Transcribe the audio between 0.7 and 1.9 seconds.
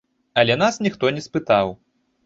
ніхто не спытаў.